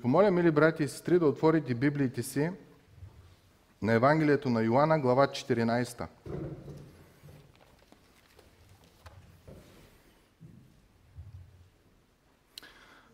[0.00, 2.50] Помоля, мили брати и сестри, да отворите Библиите си
[3.82, 6.06] на Евангелието на Йоанна, глава 14.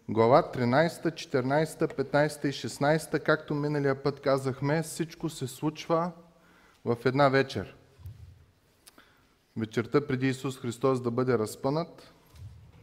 [0.09, 6.13] Глава 13, 14, 15 и 16, както миналия път казахме, всичко се случва
[6.85, 7.77] в една вечер.
[9.57, 12.13] Вечерта преди Исус Христос да бъде разпънат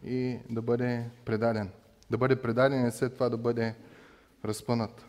[0.05, 1.71] и да бъде предаден.
[2.11, 3.75] Да бъде предаден и след това да бъде
[4.45, 5.05] разпънат.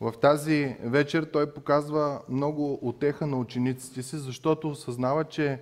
[0.00, 5.60] В тази вечер той показва много отеха на учениците си, защото осъзнава, че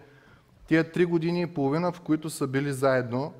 [0.66, 3.33] тия три години и половина, в които са били заедно,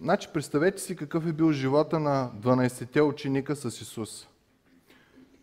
[0.00, 4.28] значи представете си какъв е бил живота на 12-те ученика с Исус.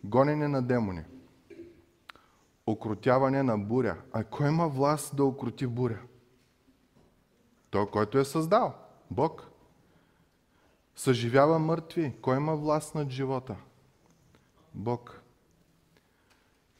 [0.03, 1.03] Гонене на демони,
[2.67, 3.95] окрутяване на буря.
[4.13, 5.99] А кой има власт да окрути буря?
[7.69, 8.73] Той, който е създал.
[9.11, 9.47] Бог
[10.97, 12.13] съживява мъртви.
[12.21, 13.55] Кой има власт над живота?
[14.73, 15.21] Бог.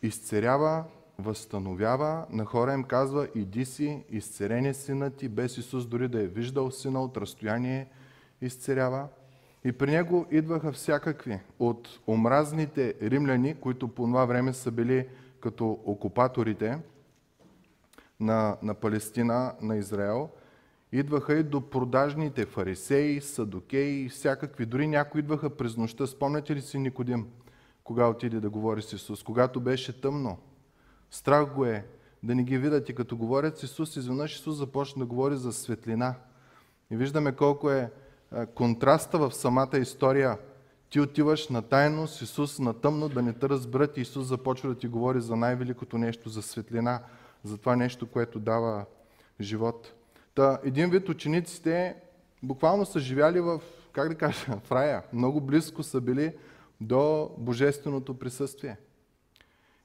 [0.02, 0.84] Изцерява,
[1.20, 6.23] възстановява, на хора им казва, иди си, изцерен е синът ти, без Исус дори да
[6.23, 7.90] е виждал сина от разстояние,
[8.42, 9.08] изцерява.
[9.64, 15.08] И при него идваха всякакви от омразните римляни, които по това време са били
[15.40, 16.80] като окупаторите
[18.20, 20.30] на, на Палестина, на Израел–
[20.92, 24.66] Идваха и до продажните фарисеи, садокеи всякакви.
[24.66, 26.08] Дори някои идваха през нощта.
[26.08, 27.28] Спомняте ли си Никодим,
[27.84, 29.24] кога отиде да говори с Исус?
[29.24, 30.38] Когато беше тъмно.
[31.12, 31.86] Страх го е
[32.24, 35.54] да не ги видят и като говорят с Исус, изведнъж Исус започна да говори за
[35.54, 36.16] светлина.
[36.92, 37.92] И виждаме колко е
[38.56, 40.38] контраста в самата история.
[40.90, 44.76] Ти отиваш на тайно с Исус на тъмно, да не те разберат Исус започва да
[44.76, 47.02] ти говори за най-великото нещо, за светлина,
[47.44, 48.86] за това нещо, което дава
[49.42, 49.94] живот.
[50.38, 51.96] Та, един вид учениците
[52.44, 55.04] буквално са живяли в, как да кажа, в рая.
[55.14, 56.34] Много близко са били
[56.82, 58.78] до божественото присъствие.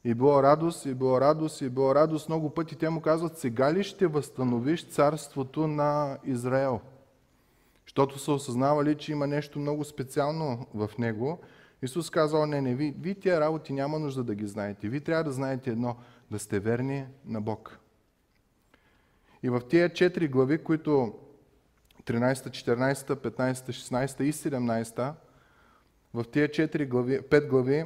[0.04, 2.28] И било радост, и било радост, и било радост.
[2.28, 6.80] Много пъти те му казват, сега ли ще възстановиш царството на Израел?
[7.86, 11.38] Защото са осъзнавали, че има нещо много специално в него.
[11.82, 14.88] Исус казал, не, не, ви, ви тия работи няма нужда да ги знаете.
[14.88, 15.96] Ви трябва да знаете едно,
[16.30, 17.81] да сте верни на Бог.
[19.42, 21.14] И в тия четири глави, които
[22.04, 25.14] 13, 14, 15, 16 и 17,
[26.14, 27.84] в тия 4 глави, 5 глави,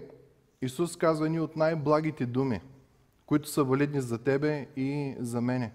[0.62, 2.60] Исус казва ни от най-благите думи,
[3.26, 5.72] които са валидни за тебе и за мене.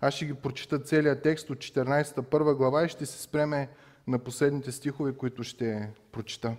[0.00, 3.68] Аз ще ги прочита целият текст от 14 първа глава и ще се спреме
[4.06, 6.56] на последните стихове, които ще прочита.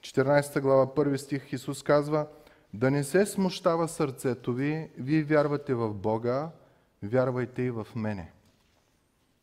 [0.00, 2.26] 14 глава, първи стих Исус казва,
[2.74, 6.50] да не се смущава сърцето ви, вие вярвате в Бога,
[7.02, 8.32] вярвайте и в мене.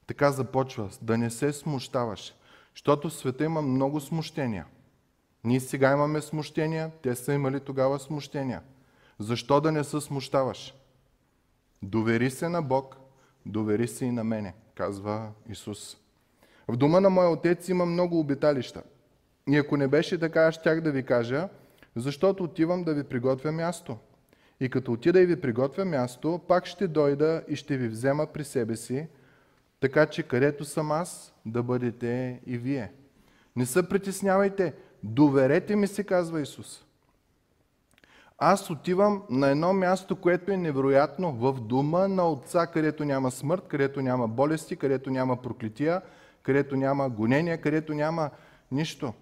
[0.08, 2.36] Така започва, да не се смущаваш,
[2.76, 4.66] защото в света има много смущения.
[5.44, 8.62] Ние сега имаме смущения, те са имали тогава смущения.
[9.20, 10.74] Защо да не се смущаваш?
[11.84, 12.98] Довери се на Бог,
[13.46, 15.98] довери се и на мене, казва Исус.
[16.68, 18.84] В дома на моя отец има много обиталища.
[19.50, 21.50] И ако не беше така, аз щях да ви кажа,
[21.96, 23.98] защото отивам да ви приготвя място.
[24.60, 28.44] И като отида и ви приготвя място, пак ще дойда и ще ви взема при
[28.44, 29.08] себе си,
[29.80, 32.92] така че където съм аз, да бъдете и вие.
[33.56, 34.74] Не се притеснявайте,
[35.04, 36.86] доверете ми се, казва Исус.
[38.38, 43.68] Аз отивам на едно място, което е невероятно, в дома на Отца, където няма смърт,
[43.68, 46.02] където няма болести, където няма проклетия,
[46.44, 48.30] където няма гонения, където няма
[48.72, 49.14] нищо.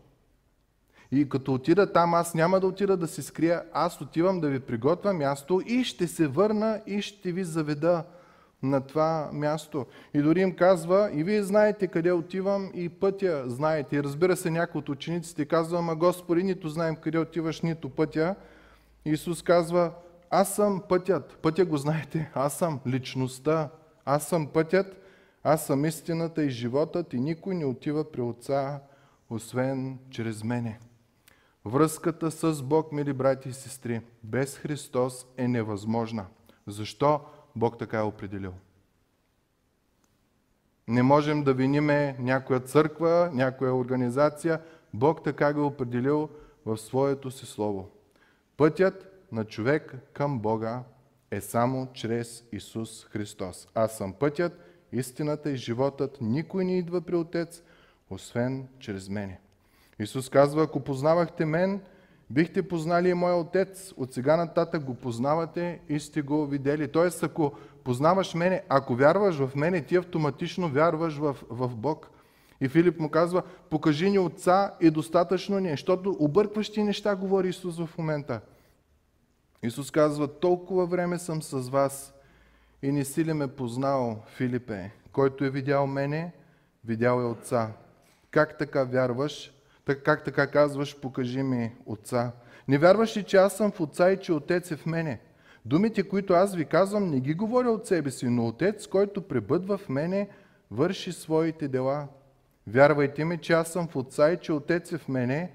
[1.16, 4.60] И като отида там, аз няма да отида да се скрия, аз отивам да ви
[4.60, 8.04] приготвя място и ще се върна и ще ви заведа
[8.64, 9.86] на това място.
[10.14, 13.96] И дори им казва, и вие знаете къде отивам и пътя знаете.
[13.96, 18.36] И разбира се, някой от учениците казва, ама Господи, нито знаем къде отиваш, нито пътя.
[19.06, 19.92] Исус казва,
[20.30, 21.38] аз съм пътят.
[21.42, 22.32] Пътя го знаете.
[22.34, 23.70] Аз съм личността.
[24.06, 24.98] Аз съм пътят.
[25.44, 28.80] Аз съм истината и животът и никой не отива при Отца,
[29.30, 30.80] освен чрез мене.
[31.66, 36.26] Връзката с Бог, мили брати и сестри, без Христос е невъзможна.
[36.68, 37.22] Защо
[37.56, 38.54] Бог така е определил?
[40.88, 44.62] Не можем да виниме някоя църква, някоя организация.
[44.94, 46.30] Бог така го е определил
[46.66, 47.90] в своето си слово.
[48.58, 50.84] Пътят на човек към Бога
[51.32, 53.68] е само чрез Исус Христос.
[53.76, 54.60] Аз съм пътят,
[54.92, 56.18] истината и животът.
[56.22, 57.64] Никой не идва при Отец,
[58.10, 59.40] освен чрез мене.
[60.00, 61.82] Исус казва, ако познавахте мен,
[62.30, 63.94] бихте познали и моя отец.
[63.98, 66.92] От сега нататък го познавате и сте го видели.
[66.92, 67.54] Тоест, ако
[67.84, 72.10] познаваш мене, ако вярваш в мене, ти автоматично вярваш в, в Бог.
[72.62, 77.50] И Филип му казва, покажи ни отца и достатъчно ни, е, защото объркващи неща говори
[77.50, 78.42] Исус в момента.
[79.64, 82.14] Исус казва, толкова време съм с вас
[82.82, 86.34] и не си ли ме познал, Филипе, който е видял мене,
[86.86, 87.72] видял е отца.
[88.32, 89.53] Как така вярваш?
[89.86, 92.32] Как така казваш, покажи ми отца?
[92.68, 95.20] Не вярваш ли, че аз съм в отца и че отец е в мене?
[95.66, 99.78] Думите, които аз ви казвам, не ги говоря от себе си, но отец, който пребъдва
[99.78, 100.30] в мене,
[100.72, 102.08] върши своите дела.
[102.68, 105.52] Вярвайте ми, че аз съм в отца и че отец е в мене,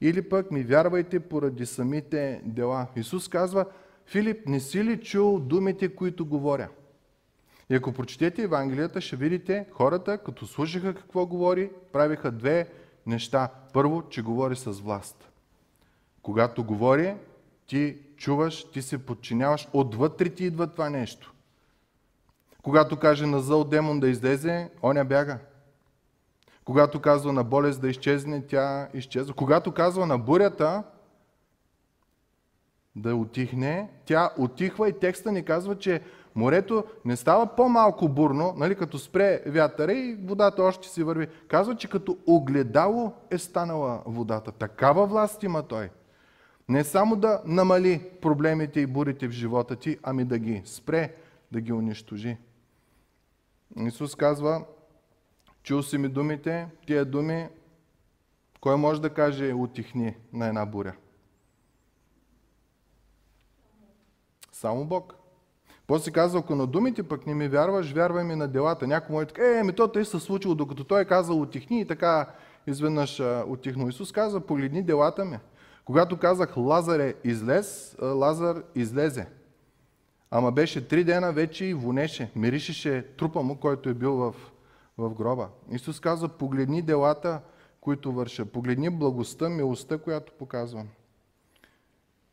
[0.00, 2.86] или пък ми вярвайте поради самите дела.
[2.96, 3.66] Исус казва,
[4.06, 6.68] Филип, не си ли чул думите, които говоря?
[7.70, 12.68] И ако прочетете Евангелията, ще видите хората, като слушаха какво говори, правиха две
[13.06, 13.48] неща.
[13.72, 15.30] Първо, че говори с власт.
[16.22, 17.14] Когато говори,
[17.66, 21.32] ти чуваш, ти се подчиняваш, отвътре ти идва това нещо.
[22.62, 25.38] Когато каже на зъл демон да излезе, оня бяга.
[26.64, 29.34] Когато казва на болест да изчезне, тя изчезва.
[29.34, 30.82] Когато казва на бурята
[32.96, 36.02] да отихне, тя отихва и текста ни казва, че
[36.34, 41.28] морето не става по-малко бурно, нали, като спре вятъра и водата още си върви.
[41.48, 44.52] Казва, че като огледало е станала водата.
[44.52, 45.90] Такава власт има той.
[46.68, 51.14] Не само да намали проблемите и бурите в живота ти, ами да ги спре,
[51.52, 52.36] да ги унищожи.
[53.76, 54.64] Исус казва,
[55.62, 57.48] чул си ми думите, тия думи,
[58.60, 60.96] кой може да каже утихни на една буря?
[64.52, 65.19] Само Бог.
[65.90, 68.86] После казва, ако на думите пък не ми вярваш, вярвай ми на делата.
[68.86, 71.86] Някой му е така, е, ми то се случило, докато той е казал отихни и
[71.86, 72.26] така
[72.66, 73.88] изведнъж отихно.
[73.88, 75.38] Исус казва, погледни делата ми.
[75.84, 79.26] Когато казах Лазар е излез, Лазар излезе.
[80.30, 84.34] Ама беше три дена вече и вонеше, миришеше трупа му, който е бил в,
[84.98, 85.48] в гроба.
[85.70, 87.40] Исус казва, погледни делата,
[87.80, 88.46] които върша.
[88.46, 90.88] Погледни благостта, милостта, която показвам.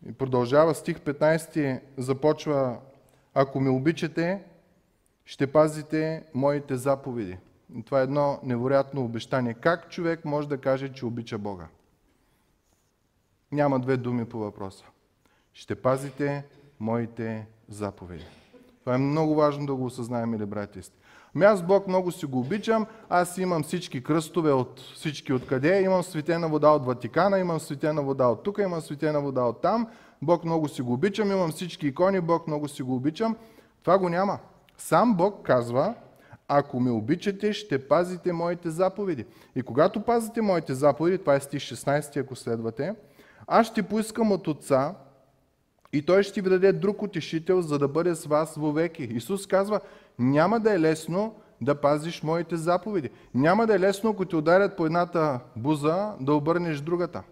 [0.09, 2.77] И продължава стих 15, започва,
[3.39, 4.43] ако ме обичате,
[5.25, 7.37] ще пазите моите заповеди.
[7.75, 9.53] И това е едно невероятно обещание.
[9.53, 11.67] Как човек може да каже, че обича Бога?
[13.51, 14.85] Няма две думи по въпроса.
[15.53, 16.45] Ще пазите
[16.79, 18.25] моите заповеди.
[18.79, 20.81] Това е много важно да го осъзнаем, или брати
[21.35, 26.03] Ами аз Бог много си го обичам, аз имам всички кръстове от всички откъде, имам
[26.03, 29.87] светена вода от Ватикана, имам светена вода от тук, имам светена вода от там,
[30.21, 33.35] Бог много си го обичам, имам всички икони, Бог много си го обичам.
[33.83, 34.39] Това го няма.
[34.77, 35.93] Сам Бог казва,
[36.47, 39.25] ако ме обичате, ще пазите моите заповеди.
[39.55, 42.95] И когато пазите моите заповеди, това е стих 16, ако следвате,
[43.47, 44.95] аз ще поискам от Отца
[45.93, 49.03] и Той ще ви даде друг утешител, за да бъде с вас вовеки.
[49.03, 49.79] Исус казва,
[50.19, 53.09] няма да е лесно да пазиш моите заповеди.
[53.33, 57.23] Няма да е лесно, ако те ударят по едната буза, да обърнеш другата.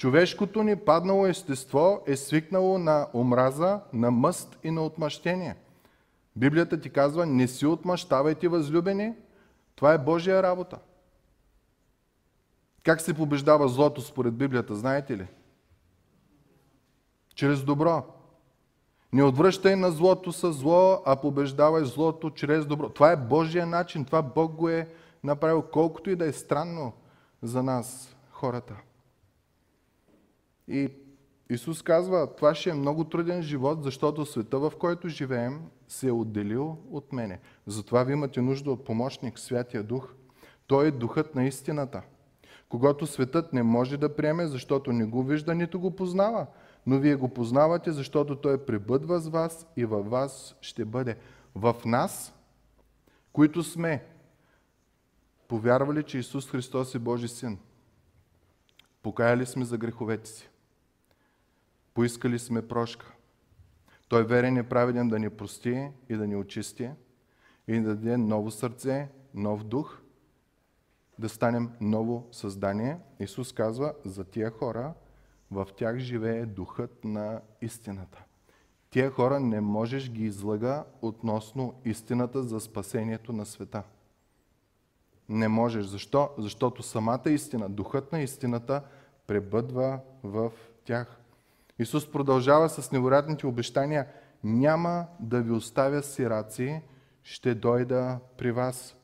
[0.00, 5.56] Човешкото ни паднало естество е свикнало на омраза, на мъст и на отмъщение.
[6.36, 9.14] Библията ти казва, не си отмъщавайте възлюбени,
[9.76, 10.78] това е Божия работа.
[12.82, 15.26] Как се побеждава злото според Библията, знаете ли?
[17.34, 18.04] Чрез добро.
[19.12, 22.88] Не отвръщай на злото с зло, а побеждавай злото чрез добро.
[22.88, 24.88] Това е Божия начин, това Бог го е
[25.24, 26.92] направил, колкото и да е странно
[27.42, 28.76] за нас, хората.
[30.70, 30.88] И
[31.50, 36.12] Исус казва, това ще е много труден живот, защото света, в който живеем, се е
[36.12, 37.40] отделил от мене.
[37.66, 40.14] Затова ви имате нужда от помощник, Святия Дух.
[40.66, 42.02] Той е духът на истината
[42.70, 46.46] когато светът не може да приеме, защото не го вижда, нито го познава.
[46.86, 51.16] Но вие го познавате, защото той пребъдва с вас и във вас ще бъде.
[51.54, 52.34] В нас,
[53.32, 54.04] които сме
[55.48, 57.58] повярвали, че Исус Христос е Божи Син,
[59.02, 60.50] покаяли сме за греховете си,
[61.94, 63.12] поискали сме прошка.
[64.08, 66.90] Той верен и праведен да ни прости и да ни очисти
[67.68, 70.00] и да даде ново сърце, нов дух–
[71.20, 72.98] да станем ново създание.
[73.18, 74.94] Исус казва, за тия хора
[75.50, 78.24] в тях живее духът на истината.
[78.90, 83.82] Тия хора не можеш ги излага относно истината за спасението на света.
[85.28, 85.86] Не можеш.
[85.86, 86.30] Защо?
[86.38, 88.82] Защото самата истина, духът на истината
[89.26, 90.52] пребъдва в
[90.84, 91.19] тях.
[91.80, 94.06] Исус продължава с невероятните обещания.
[94.44, 96.80] Няма да ви оставя сираци,
[97.24, 98.96] ще дойда при вас.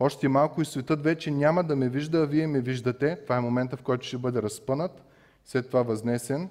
[0.00, 3.18] Още малко и светът вече няма да ме вижда, а вие ме виждате.
[3.22, 5.02] Това е момента, в който ще бъде разпънат,
[5.44, 6.48] след това възнесен.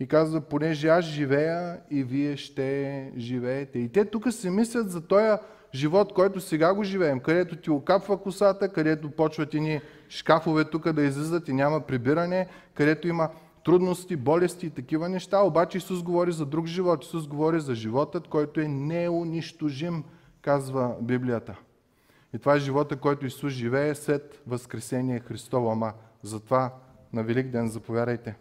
[0.00, 3.78] И казва, понеже аз живея и вие ще живеете.
[3.78, 5.38] И те тук се мислят за този
[5.74, 11.02] живот, който сега го живеем, където ти окапва косата, където почват ни шкафове тук да
[11.02, 13.28] излизат и няма прибиране, където има
[13.64, 17.04] трудности, болести и такива неща, обаче Исус говори за друг живот.
[17.04, 20.04] Исус говори за животът, който е неунищожим,
[20.42, 21.56] казва Библията.
[22.34, 25.70] И това е живота, който Исус живее след Възкресение Христово.
[25.70, 26.74] Ама затова
[27.12, 28.34] на Велик ден заповядайте.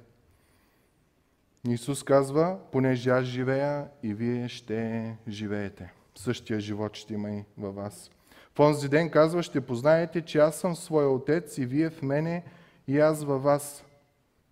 [1.68, 5.94] Исус казва, понеже аз живея и вие ще живеете.
[6.16, 8.12] Същия живот ще има и във вас.
[8.56, 12.44] В онзи ден казва, ще познаете, че аз съм своя отец и вие в мене
[12.88, 13.86] и аз във вас.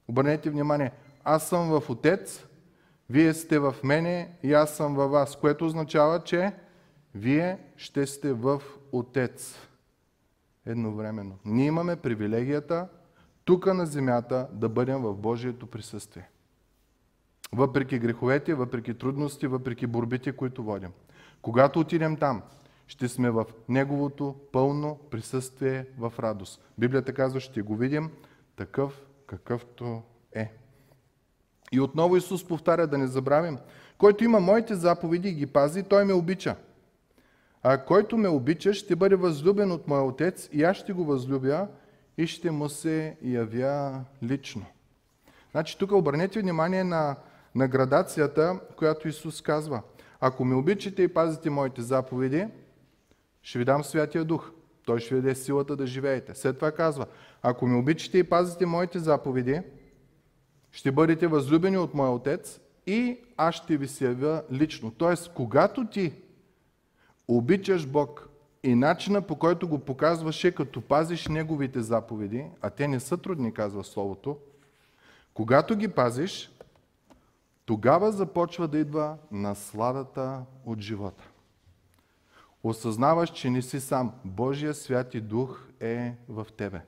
[0.07, 0.91] Обърнете внимание,
[1.23, 2.45] аз съм в отец,
[3.09, 6.53] вие сте в мене и аз съм във вас, което означава, че
[7.15, 8.61] вие ще сте в
[8.91, 9.55] отец
[10.65, 11.37] едновременно.
[11.45, 12.87] Ние имаме привилегията
[13.45, 16.29] тук на земята да бъдем в Божието присъствие.
[17.53, 20.91] Въпреки греховете, въпреки трудности, въпреки борбите, които водим.
[21.41, 22.41] Когато отидем там,
[22.87, 26.61] ще сме в Неговото пълно присъствие в радост.
[26.77, 28.09] Библията казва, ще го видим
[28.55, 30.01] такъв, какъвто
[30.33, 30.51] е.
[31.71, 33.57] И отново Исус повтаря да не забравим,
[33.97, 36.55] който има моите заповеди и ги пази, той ме обича.
[37.63, 41.67] А който ме обича, ще бъде възлюбен от моя отец и аз ще го възлюбя
[42.17, 44.65] и ще му се явя лично.
[45.51, 47.15] Значи тук обърнете внимание на,
[47.55, 49.81] на градацията, която Исус казва.
[50.19, 52.47] Ако ме обичате и пазите моите заповеди,
[53.41, 54.51] ще ви дам Святия Дух.
[54.87, 56.35] Той ще ви даде силата да живеете.
[56.35, 57.05] След това казва,
[57.41, 59.61] ако ме обичате и пазите моите заповеди,
[60.71, 64.91] ще бъдете възлюбени от моя Отец и аз ще ви се явя лично.
[64.91, 66.13] Тоест, когато ти
[67.27, 68.29] обичаш Бог
[68.63, 73.53] и начина по който го показваше, като пазиш Неговите заповеди, а те не са трудни,
[73.53, 74.37] казва Словото,
[75.33, 76.51] когато ги пазиш,
[77.65, 81.29] тогава започва да идва насладата от живота.
[82.63, 84.13] Осъзнаваш, че не си сам.
[84.25, 86.81] Божия святи дух е в тебе.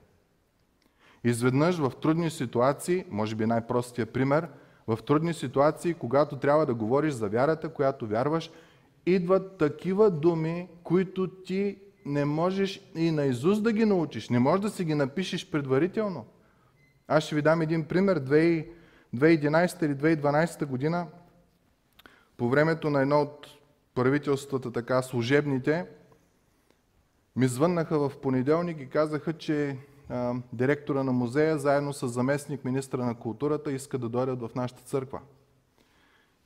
[1.24, 4.48] Изведнъж в трудни ситуации, може би най-простия пример,
[4.86, 8.50] в трудни ситуации, когато трябва да говориш за вярата, която вярваш,
[9.06, 14.28] идват такива думи, които ти не можеш и на Изус да ги научиш.
[14.28, 16.26] Не можеш да си ги напишеш предварително.
[17.08, 18.20] Аз ще ви дам един пример.
[18.20, 21.06] 2011 или 2012 година,
[22.36, 23.46] по времето на едно от
[23.94, 25.86] правителствата, така служебните,
[27.36, 29.76] ми звъннаха в понеделник и казаха, че
[30.08, 34.82] а, директора на музея, заедно с заместник министра на културата, иска да дойдат в нашата
[34.82, 35.20] църква.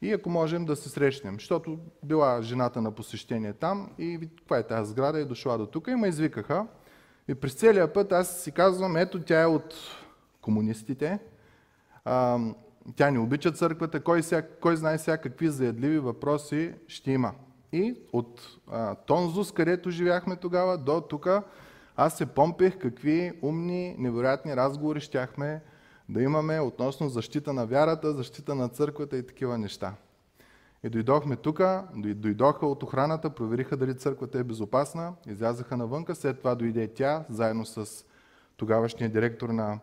[0.03, 4.67] И ако можем да се срещнем, защото била жената на посещение там и каква е
[4.67, 6.67] тази сграда и дошла до тук и ме извикаха.
[7.29, 9.75] И през целия път аз си казвам, ето тя е от
[10.41, 11.19] комунистите,
[12.05, 12.39] а,
[12.97, 17.33] тя не обича църквата, кой, ся, кой знае сега какви заедливи въпроси ще има.
[17.73, 21.29] И от а, Тонзус, където живяхме тогава, до тук,
[21.97, 25.62] аз се помпих какви умни, невероятни разговори щяхме
[26.09, 29.95] да имаме относно защита на вярата, защита на църквата и такива неща.
[30.85, 31.61] И дойдохме тук,
[31.97, 37.67] дойдоха от охраната, провериха дали църквата е безопасна, излязаха навънка, след това дойде тя, заедно
[37.67, 38.05] с
[38.57, 39.79] тогавашния директор на,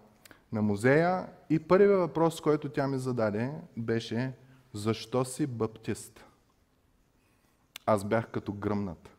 [0.51, 1.27] на музея.
[1.49, 4.33] И първият въпрос, който тя ми зададе, беше
[4.73, 6.25] защо си баптист?
[7.85, 9.09] Аз бях като гръмнат.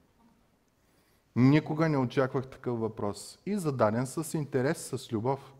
[1.36, 3.38] Никога не очаквах такъв въпрос.
[3.46, 5.54] И зададен с интерес, с любов.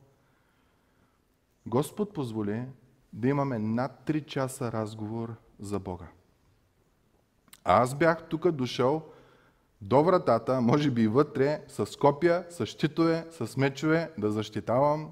[1.67, 2.65] Господ позволи
[3.13, 6.07] да имаме над 3 часа разговор за Бога.
[7.65, 9.03] А аз бях тук дошъл
[9.81, 15.11] до вратата, може би и вътре, с копия, с щитове, с мечове, да защитавам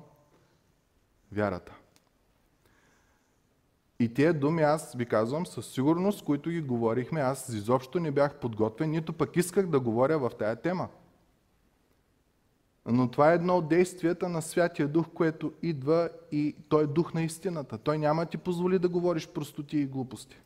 [1.33, 1.73] вярата.
[3.99, 8.35] И тези думи аз ви казвам със сигурност, които ги говорихме, аз изобщо не бях
[8.35, 10.89] подготвен, нито пък исках да говоря в тая тема.
[12.87, 17.15] Но това е едно от действията на Святия Дух, което идва и той е дух
[17.15, 17.79] на истината.
[17.79, 20.41] Той няма ти позволи да говориш простоти и глупости.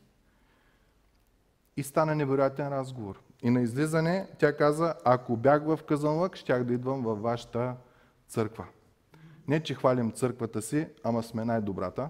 [1.77, 3.21] И стана невероятен разговор.
[3.43, 7.77] И на излизане тя каза, ако бях в Казанлък, щях да идвам във вашата
[8.29, 8.67] църква.
[9.49, 12.09] Не, че хвалим църквата си, ама сме най-добрата.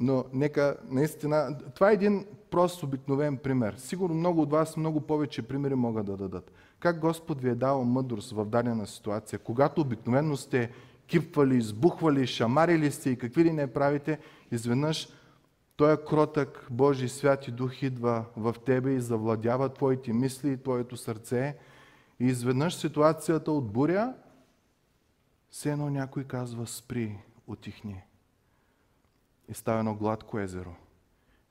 [0.00, 3.74] Но нека наистина, това е един прост обикновен пример.
[3.78, 6.52] Сигурно много от вас много повече примери могат да дадат.
[6.80, 10.70] Как Господ ви е дал мъдрост в дадена ситуация, когато обикновено сте
[11.06, 14.18] кипвали, избухвали, шамарили сте и какви ли не правите,
[14.50, 15.08] изведнъж
[15.76, 20.96] той кротък Божий свят и дух идва в тебе и завладява твоите мисли и твоето
[20.96, 21.56] сърце.
[22.20, 24.14] И изведнъж ситуацията от буря,
[25.54, 28.02] все едно някой казва спри, отихни.
[29.48, 30.74] И става едно гладко езеро.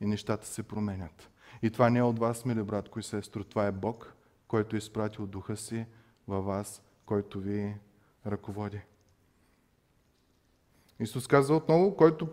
[0.02, 1.30] И нещата се променят.
[1.62, 4.14] И това не е от вас, мили братко и сестро, това е Бог,
[4.48, 5.86] който е изпратил духа си
[6.28, 7.76] във вас, който ви
[8.26, 8.82] ръководи.
[11.00, 12.28] Исус казва отново, който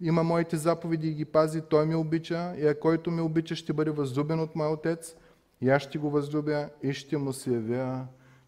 [0.00, 3.72] има моите заповеди и ги пази, той ми обича, и а който ме обича ще
[3.72, 5.16] бъде възлюбен от моя Отец,
[5.60, 8.06] и аз ще го възлюбя и ще му се явя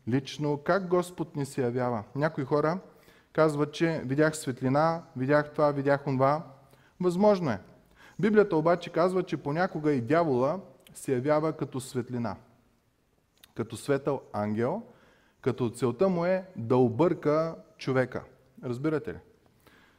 [0.09, 0.59] лично.
[0.65, 2.05] Как Господ ни се явява?
[2.15, 2.79] Някои хора
[3.33, 6.43] казват, че видях светлина, видях това, видях онова.
[7.01, 7.61] Възможно е.
[8.21, 10.61] Библията обаче казва, че понякога и дявола
[10.95, 12.37] се явява като светлина,
[13.55, 14.83] като светъл ангел,
[15.41, 18.25] като целта му е да обърка човека.
[18.65, 19.19] Разбирате ли?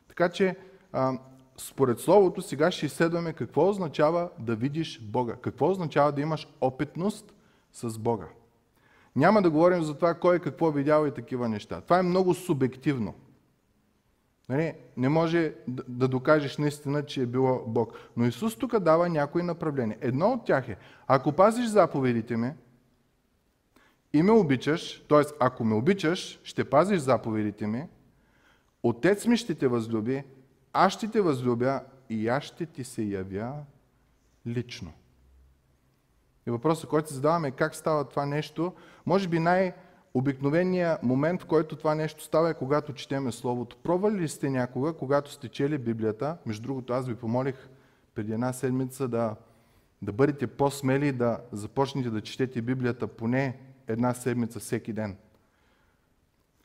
[0.08, 0.56] Така че,
[0.94, 1.20] а,
[1.58, 5.36] според Словото, сега ще изследваме какво означава да видиш Бога.
[5.36, 7.34] Какво означава да имаш опитност
[7.74, 8.28] с Бога.
[9.16, 11.82] Няма да говорим за това кой какво видял и такива неща.
[11.82, 13.14] Това е много субективно.
[14.50, 14.74] Нали?
[14.98, 15.54] Не може
[15.88, 17.94] да докажеш наистина, че е било Бог.
[18.18, 19.98] Но Исус тук дава някои направления.
[20.02, 20.78] Едно от тях е,
[21.08, 22.52] ако пазиш заповедите ми
[24.14, 25.22] и ме обичаш, т.е.
[25.40, 27.88] ако ме обичаш, ще пазиш заповедите ми,
[28.84, 30.24] Отец ми ще те възлюби,
[30.74, 33.54] аз ще те възлюбя и аз ще ти се явя
[34.48, 34.92] лично.
[36.48, 38.74] И въпросът, който се задаваме е как става това нещо.
[39.06, 43.78] Може би най-обикновеният момент, в който това нещо става е когато четеме Словото.
[43.78, 46.38] Пробвали ли сте някога, когато сте чели Библията?
[46.46, 47.70] Между другото, аз ви помолих
[48.16, 49.36] преди една седмица да,
[50.02, 53.58] да бъдете по-смели, да започнете да четете Библията поне
[53.88, 55.18] една седмица всеки ден.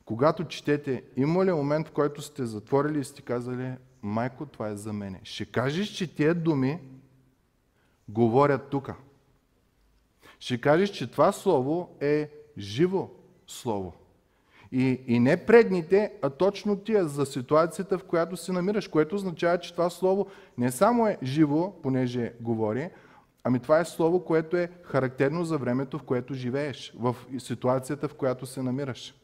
[0.05, 4.77] Когато четете, има ли момент, в който сте затворили и сте казали, майко, това е
[4.77, 5.21] за мене.
[5.23, 6.81] Ще кажеш, че тия думи
[8.09, 8.95] говорят тука.
[10.41, 13.11] Ще кажеш, че това слово е живо
[13.47, 13.93] слово.
[14.73, 19.59] И, и не предните, а точно тия за ситуацията, в която се намираш, което означава,
[19.59, 20.27] че това слово
[20.59, 22.91] не само е живо, понеже говори,
[23.45, 28.15] ами това е слово, което е характерно за времето, в което живееш, в ситуацията, в
[28.15, 29.15] която се намираш.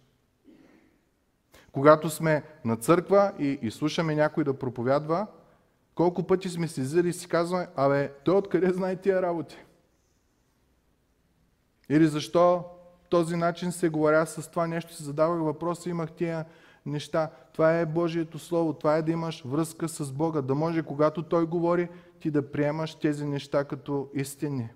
[1.73, 5.27] Когато сме на църква и, и слушаме някой да проповядва,
[5.95, 9.59] колко пъти сме си зали и си казваме, абе, той откъде знае тия работи?
[11.89, 12.65] Или защо
[13.09, 16.45] този начин се говоря с това нещо, си задавах въпроса, имах тия
[16.87, 17.31] неща.
[17.53, 21.47] Това е Божието Слово, това е да имаш връзка с Бога, да може, когато Той
[21.47, 21.89] говори,
[22.21, 24.69] ти да приемаш тези неща като истини.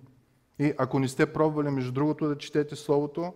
[0.59, 3.35] И ако не сте пробвали, между другото, да четете Словото,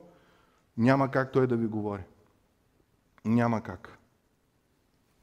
[0.76, 2.02] няма как Той да ви говори.
[3.24, 3.98] Няма как.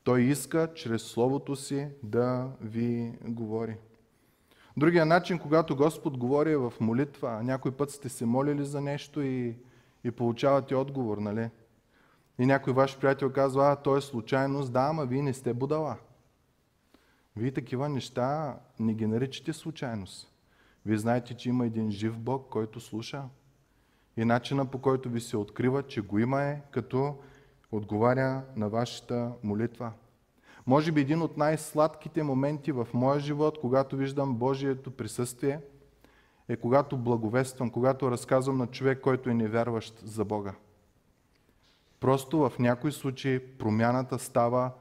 [0.03, 3.77] Той иска чрез Словото си да ви говори.
[4.77, 7.43] Другия начин, когато Господ говори е в молитва.
[7.43, 9.55] Някой път сте се молили за нещо и,
[10.03, 11.49] и получавате отговор, нали?
[12.39, 14.73] И някой ваш приятел казва, а, то е случайност.
[14.73, 15.97] Да, ама вие не сте будала.
[17.35, 20.31] Вие такива неща не ги наричате случайност.
[20.85, 23.23] Вие знаете, че има един жив Бог, който слуша.
[24.17, 27.15] И начина по който ви се открива, че го има е като
[27.71, 29.91] отговаря на вашата молитва.
[30.67, 35.59] Може би един от най-сладките моменти в моя живот, когато виждам Божието присъствие,
[36.49, 40.53] е когато благовествам, когато разказвам на човек, който е невярващ за Бога.
[41.99, 44.71] Просто в някои случаи промяната става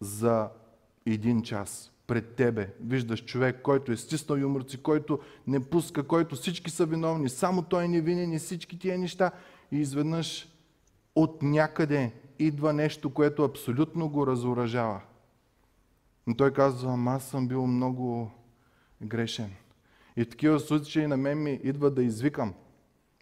[0.00, 0.48] за
[1.06, 2.74] един час пред тебе.
[2.80, 7.84] Виждаш човек, който е стиснал юморци, който не пуска, който всички са виновни, само той
[7.84, 9.30] е невинен и всички тия неща.
[9.72, 10.48] И изведнъж
[11.14, 15.00] от някъде идва нещо, което абсолютно го разоръжава.
[16.26, 18.30] Но той казва, аз съм бил много
[19.02, 19.50] грешен.
[20.16, 22.54] И в такива случаи на мен ми идва да извикам.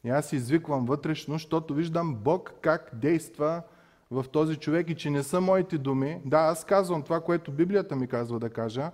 [0.05, 3.63] И аз извиквам вътрешно, защото виждам Бог как действа
[4.11, 6.21] в този човек и че не са моите думи.
[6.25, 8.91] Да, аз казвам това, което Библията ми казва да кажа,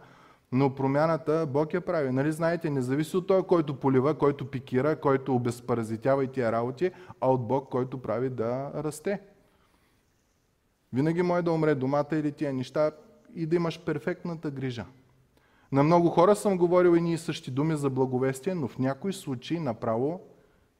[0.52, 2.10] но промяната Бог я прави.
[2.10, 6.90] Нали знаете, не зависи от той, който полива, който пикира, който обезпаразитява и тия работи,
[7.20, 9.20] а от Бог, който прави да расте.
[10.92, 12.90] Винаги може да умре домата или тия неща
[13.36, 14.84] и да имаш перфектната грижа.
[15.72, 19.60] На много хора съм говорил и ние същи думи за благовестие, но в някои случаи
[19.60, 20.20] направо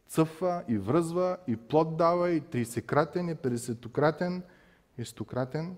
[0.08, 4.42] цъфва и връзва и плод дава и 30-кратен, и 50-кратен,
[4.98, 5.70] и 100-кратен.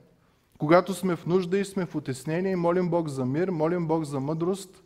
[0.58, 4.04] Когато сме в нужда и сме в утеснение и молим Бог за мир, молим Бог
[4.04, 4.82] за мъдрост,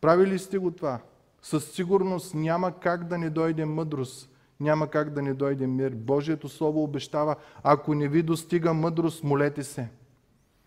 [0.00, 1.00] правили сте го това?
[1.42, 4.30] Със сигурност няма как да не дойде мъдрост,
[4.60, 5.94] няма как да не дойде мир.
[5.94, 9.88] Божието Слово обещава, ако не ви достига мъдрост, молете се.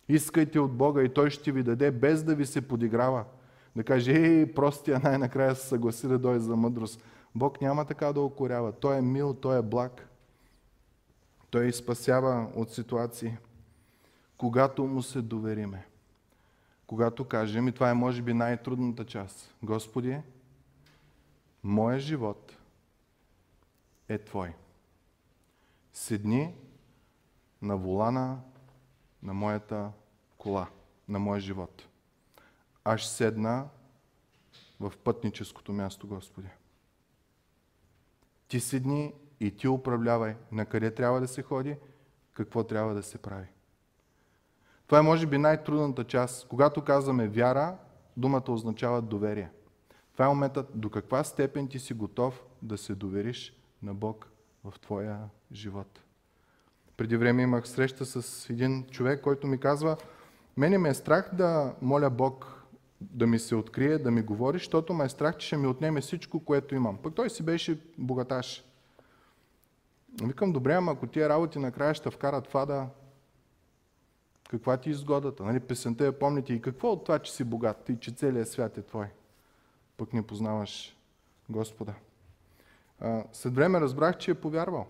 [0.10, 3.26] Искайте от Бога и Той ще ви даде, без да ви се подиграва.
[3.76, 7.04] Да каже, ей, простия най-накрая се съгласи да дойде за мъдрост.
[7.36, 8.72] Бог няма така да окорява.
[8.72, 10.10] Той е мил, Той е благ.
[11.50, 13.38] Той спасява от ситуации,
[14.38, 15.86] когато му се довериме.
[16.88, 20.20] когато кажем, и това е може би най-трудната част, Господи,
[21.64, 22.58] моя живот
[24.10, 24.54] е Твой.
[25.94, 26.54] Седни
[27.62, 28.40] на волана
[29.24, 29.92] на моята
[30.38, 30.68] кола,
[31.08, 31.88] на моя живот.
[32.84, 33.68] Аз седна
[34.80, 36.48] в пътническото място, Господи.
[38.48, 41.78] Ти седни и ти управлявай на къде трябва да се ходи,
[42.34, 43.48] какво трябва да се прави.
[44.88, 46.48] Това е може би най-трудната част.
[46.48, 47.78] Когато казваме вяра,
[48.18, 49.52] думата означава доверие.
[50.14, 54.32] Това е моментът до каква степен ти си готов да се довериш на Бог
[54.64, 56.03] в твоя живот.
[56.98, 59.98] Преди време имах среща с един човек, който ми казва,
[60.58, 62.64] мене ме е страх да моля Бог
[63.02, 66.02] да ми се открие, да ми говори, защото ме е страх, че ще ми отнеме
[66.02, 66.98] всичко, което имам.
[66.98, 68.66] Пък той си беше богаташ.
[70.24, 72.88] Викам, добре, ама ако тия работи накрая ще вкарат това да...
[74.50, 75.44] Каква ти е изгодата?
[75.44, 78.78] Нали, песента я помните и какво от това, че си богат и че целият свят
[78.78, 79.08] е твой?
[79.98, 80.98] Пък не познаваш
[81.50, 81.94] Господа.
[83.32, 84.88] След време разбрах, че е повярвал.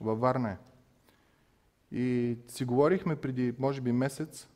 [0.00, 0.56] Във Варна е.
[1.92, 4.48] И си говорихме преди, може би, месец.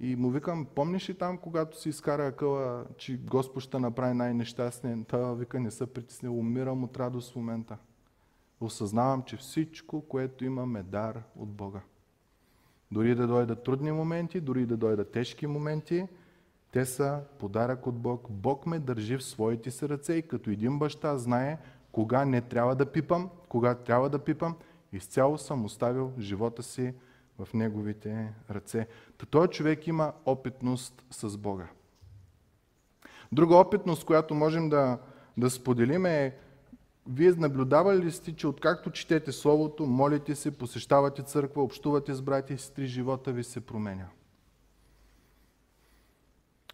[0.00, 5.04] И му викам, помниш ли там, когато си изкара акъла, че Господ ще направи най-нещастния?
[5.08, 7.76] Та вика, не се притеснил, умирам от радост в момента.
[8.60, 11.80] Осъзнавам, че всичко, което имам е дар от Бога.
[12.92, 16.06] Дори да дойдат трудни моменти, дори да дойдат тежки моменти,
[16.72, 18.26] те са подарък от Бог.
[18.30, 21.58] Бог ме държи в своите си ръце и като един баща знае
[21.92, 24.56] кога не трябва да пипам, кога трябва да пипам,
[24.92, 26.94] изцяло съм оставил живота си
[27.38, 28.86] в неговите ръце.
[29.18, 31.68] Та този човек има опитност с Бога.
[33.32, 34.98] Друга опитност, която можем да,
[35.36, 36.36] да споделим е
[37.06, 42.52] вие наблюдавали ли сте, че откакто четете Словото, молите се, посещавате църква, общувате с брати
[42.52, 44.08] и сестри, живота ви се променя?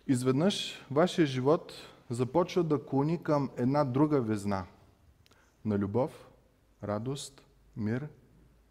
[0.06, 1.72] Изведнъж вашия живот
[2.10, 4.64] започва да клони към една друга везна
[5.64, 6.28] на любов,
[6.84, 7.47] радост,
[7.78, 8.08] мир,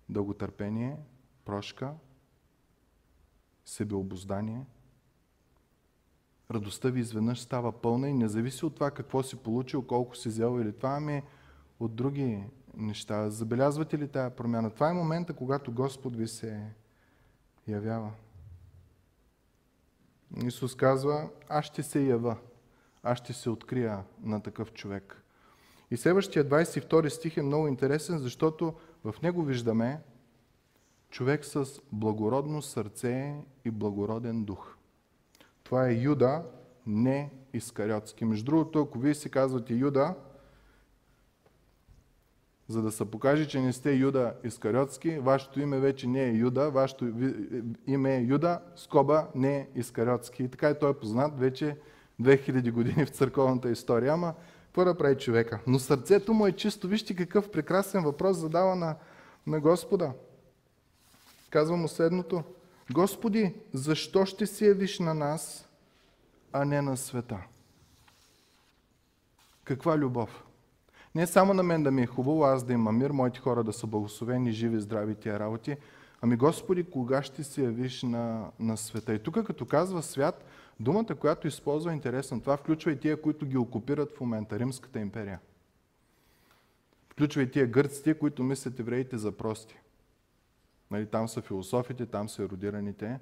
[0.10, 0.98] дълготърпение,
[1.46, 1.94] прошка,
[3.66, 4.66] себеобоздание.
[6.52, 10.30] Радостта ви изведнъж става пълна и не зависи от това какво си получил, колко си
[10.30, 11.24] взел или това, ами
[11.80, 12.44] от други
[12.78, 13.30] неща.
[13.30, 14.70] Забелязвате ли тая промяна?
[14.70, 16.72] Това е момента, когато Господ ви се
[17.68, 18.12] явява.
[20.44, 22.38] Исус казва, аз ще се ява,
[23.04, 25.24] аз ще се открия на такъв човек.
[25.92, 30.02] И следващия 22 стих е много интересен, защото в него виждаме
[31.10, 34.76] човек с благородно сърце и благороден дух.
[35.64, 36.44] Това е Юда,
[36.88, 38.26] не Искариотски.
[38.26, 40.16] Между другото, ако вие си казвате Юда,
[42.68, 46.72] за да се покаже, че не сте Юда Искариотски, вашето име вече не е Юда,
[46.72, 47.06] вашето
[47.88, 50.44] име е Юда, скоба не е Искариотски.
[50.44, 51.78] И така и той е познат вече
[52.22, 54.14] 2000 години в църковната история.
[54.14, 54.34] Ама,
[54.78, 55.60] какво да прави човека?
[55.68, 56.88] Но сърцето му е чисто.
[56.88, 58.96] Вижте какъв прекрасен въпрос задава на,
[59.48, 60.12] на Господа.
[61.50, 62.44] Казва му следното.
[62.92, 65.68] Господи, защо ще се явиш на нас,
[66.54, 67.38] а не на света?
[69.64, 70.44] Каква любов?
[71.16, 73.74] Не само на мен да ми е хубаво, аз да имам мир, моите хора да
[73.74, 75.76] са благословени, живи, здрави тия работи.
[76.22, 79.14] Ами Господи, кога ще се явиш на, на света?
[79.14, 80.46] И тук като казва свят,
[80.80, 82.42] думата, която използва е интересна.
[82.42, 85.40] Това включва и тия, които ги окупират в момента, Римската империя.
[87.10, 89.80] Включва и тия гърците, които мислят евреите за прости.
[90.92, 93.20] Нали, там са философите, там са еродираните.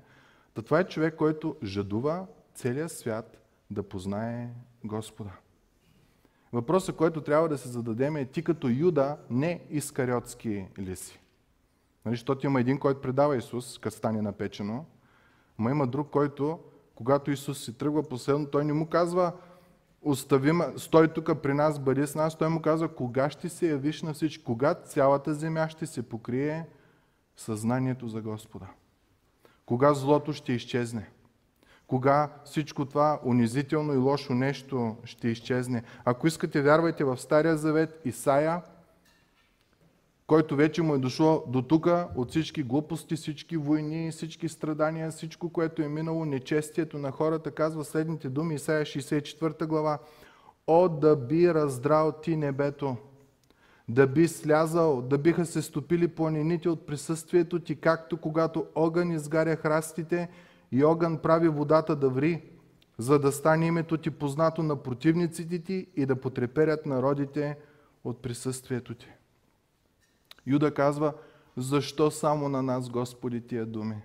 [0.53, 3.37] Та това е човек, който жадува целият свят
[3.71, 4.49] да познае
[4.83, 5.31] Господа.
[6.53, 11.19] Въпросът, който трябва да се зададем е ти като Юда не искариотски ли си?
[12.05, 14.85] Нали, защото има един, който предава Исус, като стане напечено,
[15.59, 16.59] но има друг, който,
[16.95, 19.31] когато Исус си тръгва последно, той не му казва,
[20.01, 22.37] остави, стой тук при нас, бъди с нас.
[22.37, 26.65] Той му казва, кога ще се явиш на всички, кога цялата земя ще се покрие
[27.37, 28.67] съзнанието за Господа.
[29.65, 31.09] Кога злото ще изчезне.
[31.87, 35.83] Кога всичко това унизително и лошо нещо ще изчезне.
[36.05, 38.61] Ако искате, вярвайте в Стария Завет, Исаия,
[40.27, 45.49] който вече му е дошло до тук от всички глупости, всички войни, всички страдания, всичко,
[45.49, 49.99] което е минало, нечестието на хората, казва следните думи, Исаия 64 глава.
[50.67, 52.97] О, да би раздрал ти небето,
[53.89, 59.55] да би слязал, да биха се стопили планините от присъствието ти, както когато огън изгаря
[59.55, 60.29] храстите
[60.71, 62.43] и огън прави водата да ври,
[62.97, 67.57] за да стане името ти познато на противниците ти и да потреперят народите
[68.03, 69.14] от присъствието ти.
[70.47, 71.13] Юда казва,
[71.57, 74.01] защо само на нас, Господи, тия думи?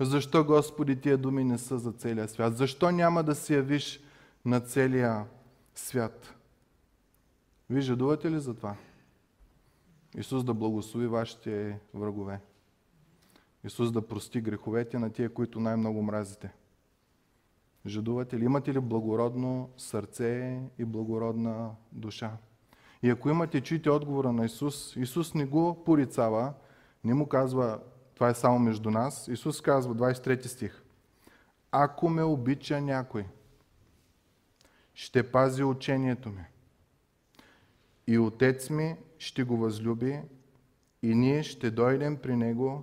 [0.00, 2.56] Защо, Господи, тия думи не са за целия свят?
[2.56, 4.00] Защо няма да се явиш
[4.44, 5.24] на целия
[5.74, 6.34] свят?
[7.70, 8.76] Вие жадувате ли за това?
[10.16, 12.40] Исус да благослови вашите врагове.
[13.64, 16.52] Исус да прости греховете на тия, които най-много мразите.
[17.86, 18.44] Жадувате ли?
[18.44, 22.36] Имате ли благородно сърце и благородна душа?
[23.02, 24.96] И ако имате, чуйте отговора на Исус.
[24.96, 26.52] Исус не го порицава,
[27.04, 27.80] не му казва,
[28.14, 29.28] това е само между нас.
[29.28, 30.82] Исус казва, 23 стих,
[31.70, 33.26] ако ме обича някой,
[34.94, 36.44] ще пази учението ми.
[38.06, 40.20] И Отец ми ще го възлюби
[41.02, 42.82] и ние ще дойдем при Него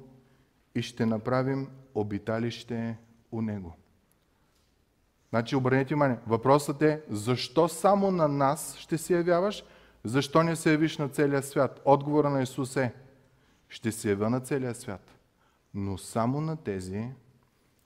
[0.76, 2.98] и ще направим обиталище
[3.32, 3.74] у Него.
[5.30, 9.64] Значи, обърнете внимание, въпросът е, защо само на нас ще се явяваш,
[10.04, 11.82] защо не се явиш на целия свят?
[11.86, 12.94] Отговора на Исус е,
[13.70, 15.12] ще се явя на целия свят,
[15.74, 17.10] но само на тези,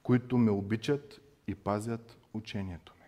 [0.03, 3.05] които ме обичат и пазят учението ми.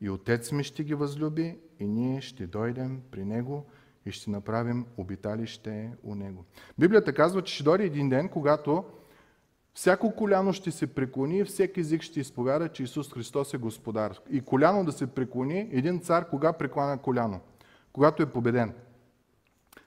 [0.00, 3.66] И Отец ми ще ги възлюби и ние ще дойдем при Него
[4.06, 6.44] и ще направим обиталище у Него.
[6.78, 8.84] Библията казва, че ще дойде един ден, когато
[9.74, 14.18] Всяко коляно ще се преклони и всеки език ще изповяда, че Исус Христос е Господар.
[14.30, 17.40] И коляно да се преклони, един цар кога прекланя коляно?
[17.92, 18.74] Когато е победен.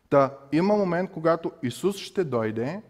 [0.10, 2.82] Та има момент, когато Исус ще дойде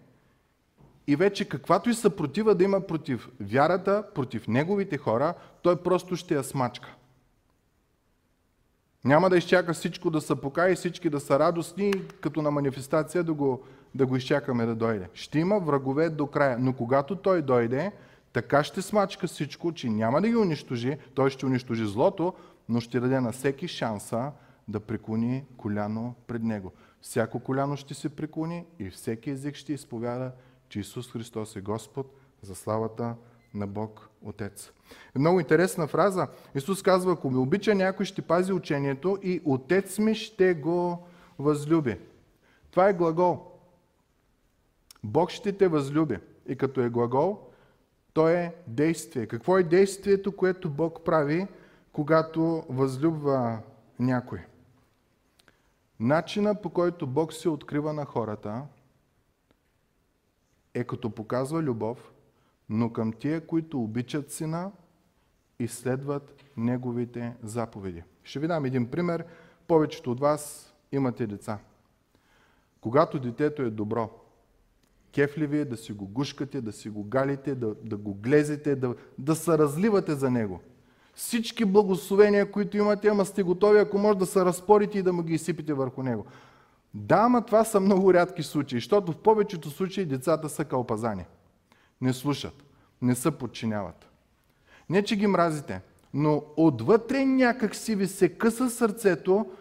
[1.08, 6.34] и вече каквато и съпротива да има против вярата, против неговите хора, той просто ще
[6.34, 6.96] я смачка.
[9.06, 13.34] Няма да изчака всичко да са покаи, всички да са радостни, като на манифестация да
[13.34, 13.62] го
[13.96, 15.10] да го изчакаме да дойде.
[15.14, 17.92] Ще има врагове до края, но когато той дойде,
[18.34, 22.34] така ще смачка всичко, че няма да ги унищожи, той ще унищожи злото,
[22.70, 24.32] но ще даде на всеки шанса
[24.68, 26.72] да преклони коляно пред него.
[27.02, 30.32] Всяко коляно ще се преклони и всеки език ще изповяда,
[30.70, 33.16] че Исус Христос е Господ за славата
[33.56, 34.72] на Бог Отец.
[35.16, 36.28] Много интересна фраза.
[36.56, 41.08] Исус казва, ако ме обича някой, ще пази учението и Отец ми ще го
[41.40, 41.98] възлюби.
[42.72, 43.52] Това е глагол.
[45.04, 46.18] Бог ще те възлюби.
[46.48, 47.40] И като е глагол,
[48.14, 49.28] то е действие.
[49.28, 51.48] Какво е действието, което Бог прави,
[51.92, 53.60] когато възлюбва
[54.00, 54.40] някой?
[56.00, 58.62] Начина по който Бог се открива на хората
[60.74, 62.12] е като показва любов,
[62.70, 64.72] но към тия, които обичат сина
[65.60, 68.04] и следват неговите заповеди.
[68.24, 69.26] Ще ви дам един пример.
[69.68, 71.60] Повечето от вас имате деца.
[72.82, 74.10] Когато детето е добро,
[75.14, 79.36] кефливи, да си го гушкате, да си го галите, да, да го глезете, да, да
[79.36, 80.62] се разливате за него.
[81.14, 85.24] Всички благословения, които имате, ама сте готови, ако може да се разпорите и да му
[85.24, 86.26] ги изсипите върху него.
[86.94, 91.26] Да, ама това са много рядки случаи, защото в повечето случаи децата са кълпазани.
[92.02, 92.64] Не слушат,
[93.02, 94.10] не се подчиняват.
[94.90, 95.82] Не, че ги мразите,
[96.14, 99.52] но отвътре някак си ви се къса сърцето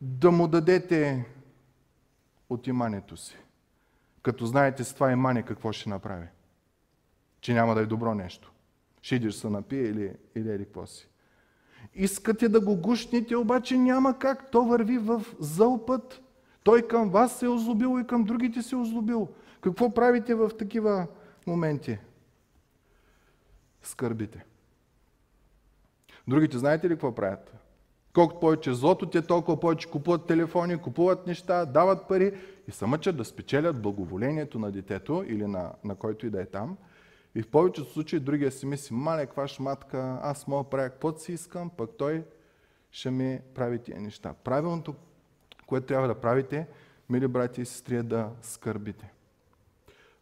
[0.00, 1.24] да му дадете
[2.50, 3.36] от имането си.
[4.22, 6.26] Като знаете с това имане какво ще направи.
[7.40, 8.52] Че няма да е добро нещо.
[9.02, 11.08] Ще идиш се напие или, или, или какво си.
[11.94, 14.50] Искате да го гушните, обаче няма как.
[14.50, 16.20] То върви в зъл път.
[16.62, 19.28] Той към вас се е озлобил и към другите се е озлобил.
[19.62, 21.06] Какво правите в такива
[21.46, 21.98] моменти?
[23.82, 24.44] Скърбите.
[26.28, 27.54] Другите знаете ли какво правят?
[28.12, 33.16] Колкото повече злото, те толкова повече купуват телефони, купуват неща, дават пари и се мъчат
[33.16, 36.76] да спечелят благоволението на детето или на, на който и да е там.
[37.34, 41.20] И в повечето случаи другия си мисли, мале, каква шматка, аз мога да правя каквото
[41.20, 42.24] си искам, пък той
[42.90, 44.34] ще ми прави тия неща.
[44.44, 44.94] Правилното,
[45.66, 46.66] което трябва да правите,
[47.10, 49.12] мили брати и сестри, е да скърбите.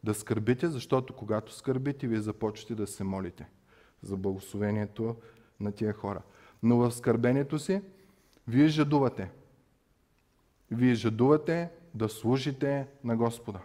[0.04, 3.48] Да скърбите, защото когато скърбите, вие започвате да се молите
[4.02, 5.16] за благословението
[5.60, 6.22] на тия хора.
[6.62, 7.82] Но в скърбението си,
[8.48, 9.30] вие жадувате.
[10.70, 13.60] Вие жадувате да служите на Господа.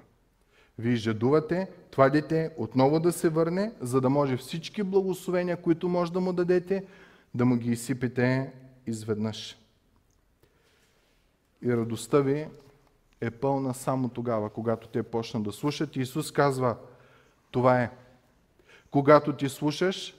[0.79, 6.13] Вие жадувате това дете отново да се върне, за да може всички благословения, които може
[6.13, 6.85] да му дадете,
[7.35, 8.53] да му ги изсипите
[8.87, 9.57] изведнъж.
[11.61, 12.47] И радостта ви
[13.21, 15.95] е пълна само тогава, когато те почнат да слушат.
[15.95, 16.75] И Исус казва,
[17.51, 17.91] това е.
[18.91, 20.15] Когато ти слушаш,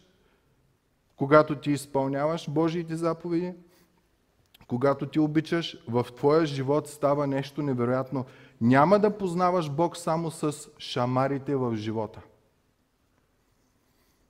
[1.16, 3.54] когато ти изпълняваш Божиите заповеди,
[4.68, 8.24] когато ти обичаш, в твоя живот става нещо невероятно.
[8.60, 12.20] Няма да познаваш Бог само с шамарите в живота.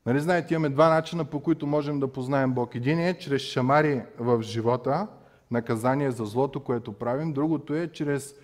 [0.06, 2.74] Нали знаете, имаме два начина, по които можем да познаем Бог.
[2.74, 5.08] Един е чрез шамари в живота,
[5.50, 7.32] наказание за злото, което правим.
[7.32, 8.34] Другото е чрез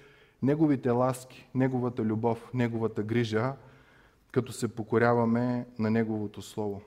[0.42, 3.52] Неговите ласки, Неговата любов, Неговата грижа,
[4.32, 6.82] като се покоряваме на Неговото Слово.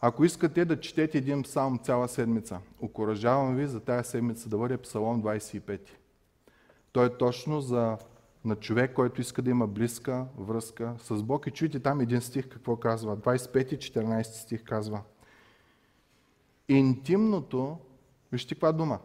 [0.00, 4.76] Ако искате да четете един псалм цяла седмица, окоръжавам ви за тая седмица да бъде
[4.76, 5.80] Псалом 25.
[6.92, 7.98] Той е точно за
[8.44, 11.46] на човек, който иска да има близка връзка с Бог.
[11.46, 13.16] И чуйте там един стих какво казва.
[13.16, 15.02] 25-14 стих казва.
[16.68, 17.78] Интимното,
[18.32, 18.98] вижте каква дума,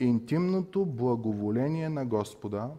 [0.00, 2.70] интимното благоволение на Господа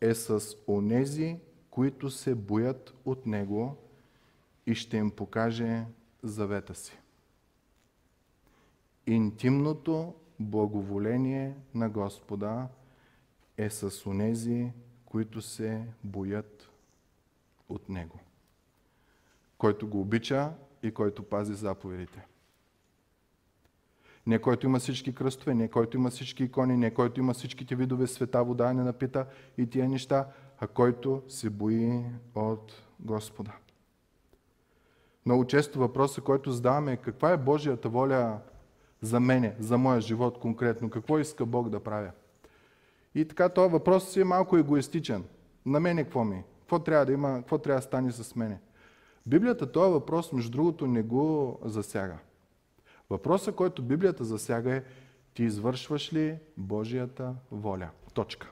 [0.00, 1.36] е с онези,
[1.70, 3.76] които се боят от Него
[4.66, 5.84] и ще им покаже
[6.22, 6.98] завета си.
[9.06, 12.68] Интимното благоволение на Господа
[13.56, 14.72] е с онези,
[15.04, 16.70] които се боят
[17.68, 18.20] от Него.
[19.58, 22.26] Който го обича и който пази заповедите.
[24.28, 28.06] Не който има всички кръстове, не който има всички икони, не който има всичките видове
[28.06, 29.26] света, вода, не напита
[29.58, 30.26] и тия неща,
[30.58, 33.52] а който се бои от Господа.
[35.26, 38.38] Много често въпросът, който задаваме е каква е Божията воля
[39.00, 42.10] за мене, за моя живот конкретно, какво иска Бог да правя.
[43.14, 45.24] И така този въпрос си е малко егоистичен.
[45.66, 46.44] На мене какво ми?
[46.60, 47.34] Какво трябва да има?
[47.38, 48.60] Какво трябва да стане с мене?
[49.26, 52.18] Библията този въпрос, между другото, не го засяга.
[53.10, 54.82] Въпросът, който Библията засяга е
[55.34, 57.90] ти извършваш ли Божията воля?
[58.14, 58.50] Точка.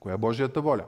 [0.00, 0.84] Коя е Божията воля?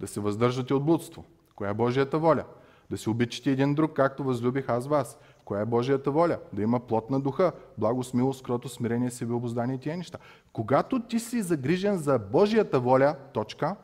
[0.00, 1.24] Да се въздържате от блудство.
[1.54, 2.44] Коя е Божията воля?
[2.90, 5.18] Да се обичате един друг, както възлюбих аз вас.
[5.44, 6.38] Коя е Божията воля?
[6.52, 10.18] Да има плод на духа, благо, смилост, скрото, смирение, себеобоздание и тия неща.
[10.52, 13.76] Когато ти си загрижен за Божията воля, точка,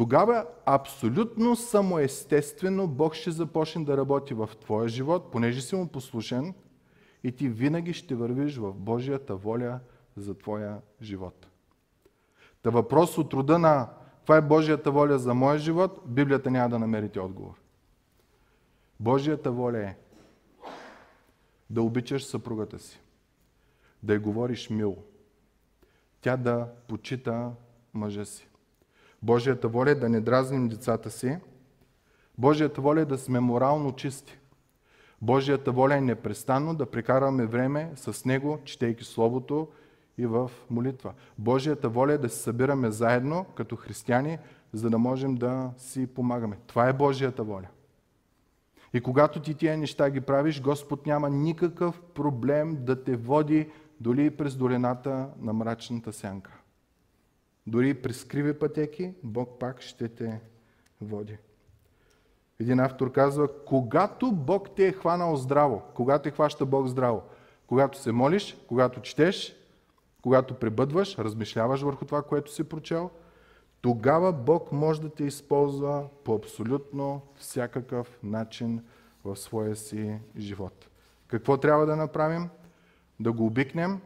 [0.00, 6.54] тогава абсолютно самоестествено Бог ще започне да работи в твоя живот, понеже си му послушен
[7.24, 9.80] и ти винаги ще вървиш в Божията воля
[10.16, 11.46] за твоя живот.
[12.62, 13.90] Та въпрос от рода на
[14.22, 17.54] това е Божията воля за моя живот, Библията няма да намерите отговор.
[19.00, 19.96] Божията воля е
[21.70, 23.00] да обичаш съпругата си,
[24.02, 24.96] да й говориш мило,
[26.20, 27.50] тя да почита
[27.94, 28.49] мъжа си.
[29.22, 31.38] Божията воля е да не дразним децата си.
[32.38, 34.38] Божията воля е да сме морално чисти.
[35.22, 39.68] Божията воля е непрестанно да прекарваме време с Него, четейки Словото
[40.18, 41.12] и в молитва.
[41.38, 44.38] Божията воля е да се събираме заедно като християни,
[44.72, 46.58] за да можем да си помагаме.
[46.66, 47.68] Това е Божията воля.
[48.92, 54.30] И когато ти тия неща ги правиш, Господ няма никакъв проблем да те води дори
[54.30, 56.59] през долината на мрачната сянка.
[57.70, 60.40] Дори през криви пътеки, Бог пак ще те
[61.00, 61.38] води.
[62.60, 67.22] Един автор казва, когато Бог те е хванал здраво, когато те хваща Бог здраво,
[67.66, 69.56] когато се молиш, когато четеш,
[70.22, 73.10] когато пребъдваш, размишляваш върху това, което си прочел,
[73.80, 78.84] тогава Бог може да те използва по абсолютно всякакъв начин
[79.24, 80.88] в своя си живот.
[81.26, 82.48] Какво трябва да направим?
[83.20, 84.00] Да го обикнем,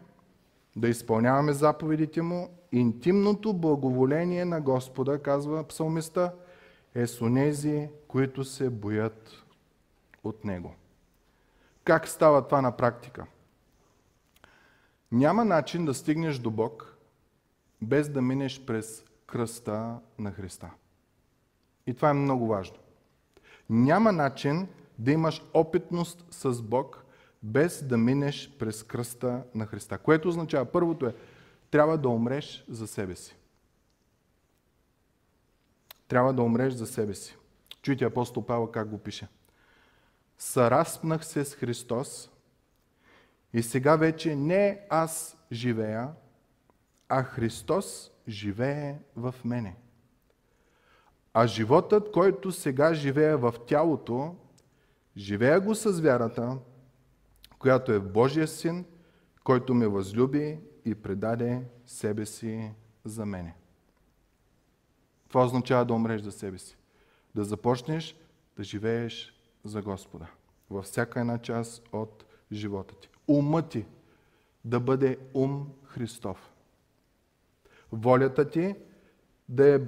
[0.77, 2.49] да изпълняваме заповедите му.
[2.73, 6.33] Интимното благоволение на Господа, казва псалмиста,
[6.95, 9.45] е с онези, които се боят
[10.25, 10.75] от Него.
[11.85, 13.27] Как става това на практика?
[15.13, 16.97] Няма начин да стигнеш до Бог,
[17.83, 20.71] без да минеш през кръста на Христа.
[21.87, 22.77] И това е много важно.
[23.71, 27.04] Няма начин да имаш опитност с Бог,
[27.45, 29.99] без да минеш през кръста на Христа.
[29.99, 31.15] Което означава, първото е,
[31.71, 33.37] трябва да умреш за себе си.
[36.09, 37.37] Трябва да умреш за себе си.
[37.83, 39.29] Чуйте апостол Павел как го пише.
[40.39, 42.31] Сараспнах се с Христос
[43.53, 46.09] и сега вече не аз живея,
[47.09, 49.77] а Христос живее в мене.
[51.35, 54.37] А животът, който сега живее в тялото,
[55.17, 56.59] живея го с вярата,
[57.65, 58.85] която е Божия син,
[59.45, 62.73] който ме възлюби и предаде себе си
[63.05, 63.55] за мене.
[65.29, 66.77] Това означава да умреш за себе си.
[67.35, 68.17] Да започнеш
[68.57, 70.27] да живееш за Господа.
[70.71, 73.09] Във всяка една част от живота ти.
[73.29, 73.85] Умът ти
[74.65, 76.53] да бъде ум Христов
[77.93, 78.75] волята ти
[79.49, 79.81] да е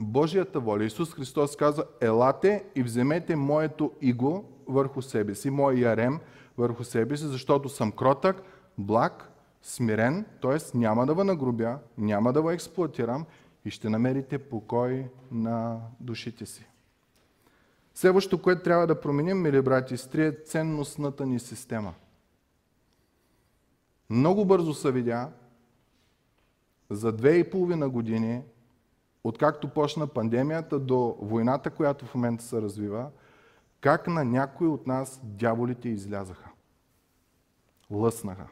[0.00, 0.84] Божията воля.
[0.84, 6.20] Исус Христос каза, елате и вземете моето иго върху себе си, мой ярем
[6.58, 8.42] върху себе си, защото съм кротък,
[8.78, 9.30] благ,
[9.62, 10.78] смирен, т.е.
[10.78, 13.26] няма да ви нагрубя, няма да ви експлуатирам
[13.64, 16.66] и ще намерите покой на душите си.
[17.94, 21.94] Следващото, което трябва да променим, мили брати и е ценностната ни система.
[24.10, 25.30] Много бързо се видя,
[26.90, 28.42] за две и половина години,
[29.24, 33.10] откакто почна пандемията до войната, която в момента се развива,
[33.82, 36.50] как на някой от нас дяволите излязаха.
[37.90, 38.48] Лъснаха.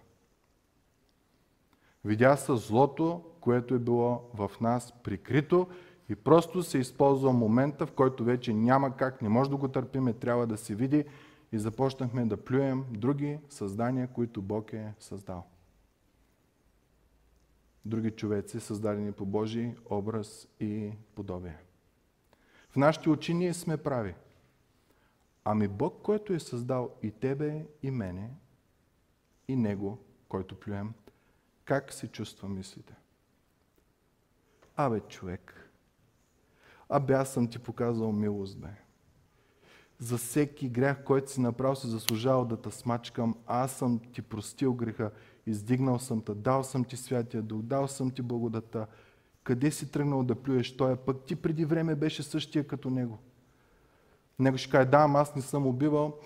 [2.04, 5.68] Видя се злото, което е било в нас прикрито
[6.08, 10.12] и просто се използва момента, в който вече няма как, не може да го търпиме,
[10.12, 11.04] трябва да се види
[11.52, 15.46] и започнахме да плюем други създания, които Бог е създал.
[17.84, 21.56] Други човеци, създадени по Божий образ и подобие.
[22.70, 24.14] В нашите очи ние сме прави.
[25.44, 28.30] Ами Бог, който е създал и тебе, и мене,
[29.48, 30.92] и Него, който плюем,
[31.64, 32.94] как се чувства, мислите?
[34.76, 35.70] Абе, човек,
[36.88, 38.68] абе, аз съм ти показал милост, бе.
[39.98, 43.34] За всеки грях, който си направил, си заслужавал да те смачкам.
[43.46, 45.10] Аз съм ти простил греха,
[45.46, 48.86] издигнал съм те, дал съм ти святия дух, дал съм ти благодата.
[49.42, 53.18] Къде си тръгнал да плюеш той, пък ти преди време беше същия като него.
[54.40, 56.18] Него ще каже, да, аз не съм убивал.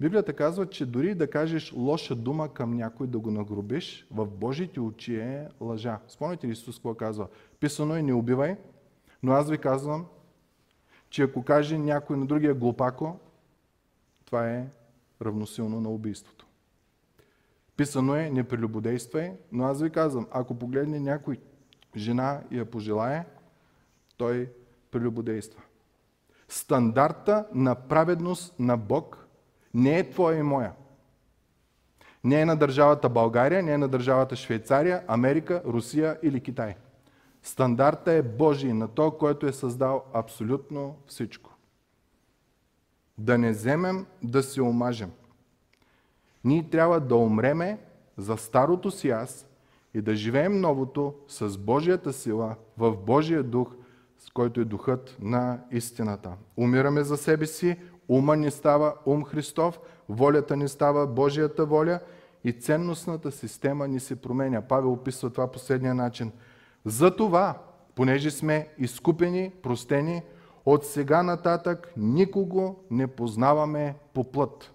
[0.00, 4.80] Библията казва, че дори да кажеш лоша дума към някой, да го нагробиш, в Божите
[4.80, 5.98] очи е лъжа.
[6.08, 7.28] Спомните ли Исус какво казва?
[7.60, 8.56] Писано е не убивай,
[9.22, 10.06] но аз ви казвам,
[11.10, 13.18] че ако каже някой на другия глупако,
[14.24, 14.68] това е
[15.22, 16.46] равносилно на убийството.
[17.76, 21.38] Писано е не прелюбодействай, но аз ви казвам, ако погледне някой
[21.96, 23.26] жена и я пожелае,
[24.16, 24.50] той
[24.90, 25.62] прелюбодейства.
[26.48, 29.26] Стандарта на праведност на Бог
[29.74, 30.72] не е твоя и моя.
[32.24, 36.76] Не е на държавата България, не е на държавата Швейцария, Америка, Русия или Китай.
[37.42, 41.54] Стандарта е Божий на то, който е създал абсолютно всичко.
[43.18, 45.10] Да не вземем да се омажем.
[46.44, 47.78] Ние трябва да умреме
[48.16, 49.46] за старото си аз
[49.94, 53.74] и да живеем новото с Божията сила, в Божия дух,
[54.18, 56.32] с който е духът на истината.
[56.56, 57.76] Умираме за себе си,
[58.08, 62.00] ума ни става ум Христов, волята ни става Божията воля
[62.44, 64.62] и ценностната система ни се променя.
[64.62, 66.32] Павел описва това последния начин–
[66.84, 67.58] затова,
[67.94, 70.22] понеже сме изкупени, простени,
[70.66, 74.72] от сега нататък никого не познаваме по плът.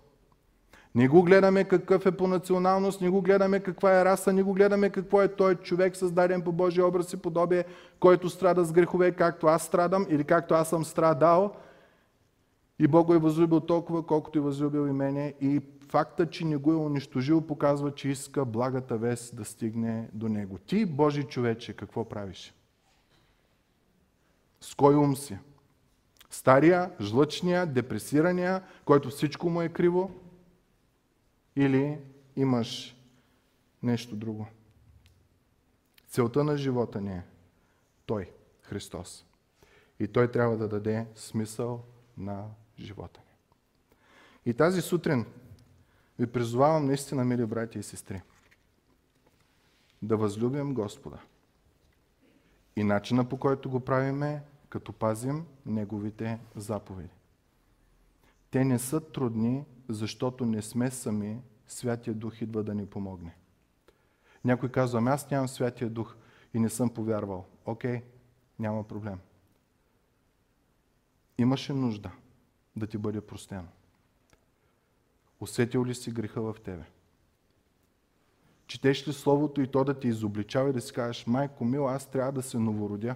[0.96, 4.54] Не го гледаме какъв е по националност, не го гледаме каква е раса, не го
[4.54, 7.66] гледаме какво е той човек, създаден по Божия образ и подобие,
[8.00, 11.54] който страда с грехове, както аз страдам или както аз съм страдал.
[12.80, 15.34] И Бог го е възлюбил толкова, колкото е възлюбил и мене.
[15.42, 20.30] И факта, че не го е унищожил, показва, че иска благата вест да стигне до
[20.30, 20.58] него.
[20.58, 22.54] Ти, Божи човече, какво правиш?
[24.62, 25.38] С кой ум си?
[26.30, 30.12] Стария, жлъчния, депресирания, който всичко му е криво?
[31.56, 32.00] Или
[32.36, 32.98] имаш
[33.84, 34.48] нещо друго?
[36.08, 37.24] Целта на живота ни е
[38.06, 38.32] Той,
[38.62, 39.26] Христос.
[40.00, 41.84] И Той трябва да даде смисъл
[42.18, 42.46] на
[42.80, 43.34] живота ни.
[44.46, 45.26] И тази сутрин
[46.20, 48.22] ви призовавам наистина, мили брати и сестри,
[50.02, 51.20] да възлюбим Господа.
[52.76, 57.10] И начина по който го правиме, като пазим Неговите заповеди.
[58.54, 63.36] Те не са трудни, защото не сме сами, Святия Дух идва да ни помогне.
[64.46, 66.16] Някой казва, ами аз нямам Святия Дух
[66.54, 67.46] и не съм повярвал.
[67.66, 68.02] Окей,
[68.60, 69.20] няма проблем.
[71.38, 72.12] Имаше нужда
[72.76, 73.68] да ти бъде простено.
[75.40, 76.84] Усетил ли си греха в тебе?
[78.68, 82.08] Четеш ли Словото и то да те изобличава и да си кажеш, майко мил, аз
[82.08, 83.16] трябва да се новородя.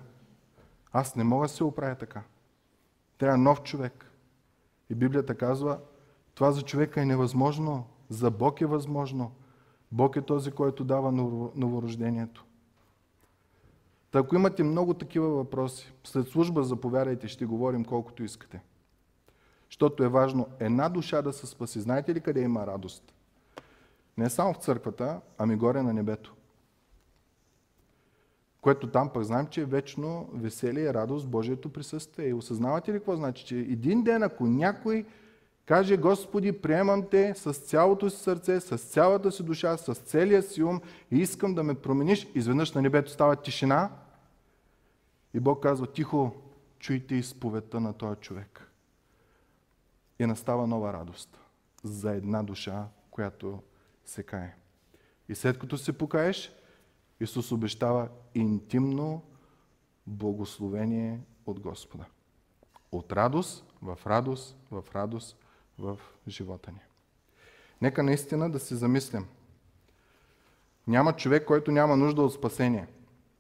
[0.92, 2.24] Аз не мога да се оправя така.
[3.18, 4.04] Трябва нов човек.
[4.90, 5.80] И Библията казва,
[6.36, 9.32] това за човека е невъзможно, за Бог е възможно.
[9.92, 11.12] Бог е този, който дава
[11.56, 12.46] новорождението.
[14.12, 18.62] Та ако имате много такива въпроси, след служба заповядайте, ще говорим колкото искате.
[19.70, 21.82] Защото е важно една душа да се спаси.
[21.82, 23.14] Знаете ли къде има радост?
[24.18, 26.36] Не само в църквата, ами горе на небето.
[28.68, 32.28] Което там пък знаем, че е вечно веселие и радост Божието присъствие.
[32.28, 33.46] И осъзнавате ли какво значи?
[33.46, 35.06] Че един ден, ако някой
[35.66, 40.64] каже, Господи, приемам те с цялото си сърце, с цялата си душа, с целия си
[40.64, 43.90] ум и искам да ме промениш, изведнъж на небето става тишина
[45.34, 46.32] и Бог казва, тихо,
[46.80, 48.72] чуйте изповедта на този човек
[50.20, 51.40] и настава нова радост
[51.84, 53.60] за една душа, която
[54.06, 54.56] се кае.
[55.30, 56.52] И след като се покаеш,
[57.20, 59.22] Исус обещава интимно
[60.08, 62.06] благословение от Господа.
[62.92, 65.38] От радост в радост, в радост
[65.80, 66.80] в живота ни.
[67.82, 69.26] Нека наистина да се замислим.
[70.88, 72.88] Няма човек, който няма нужда от спасение.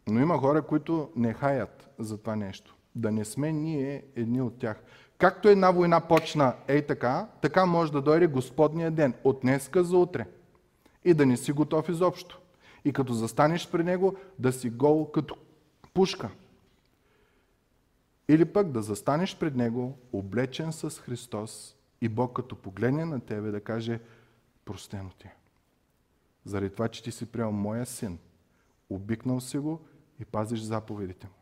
[0.07, 2.75] Но има хора, които не хаят за това нещо.
[2.95, 4.83] Да не сме ние едни от тях.
[5.17, 9.97] Както една война почна ей така, така може да дойде Господния ден, от днеска за
[9.97, 10.27] утре.
[11.05, 12.39] И да не си готов изобщо.
[12.87, 15.35] И като застанеш при него, да си гол като
[15.93, 16.29] пушка.
[18.29, 23.51] Или пък да застанеш пред него, облечен с Христос и Бог като погледне на тебе
[23.51, 23.99] да каже,
[24.65, 25.27] простено ти.
[25.27, 25.35] Е.
[26.45, 28.19] Заради това, че ти си приел моя син,
[28.89, 29.79] обикнал си го
[30.19, 31.33] и пазиш заповедите му.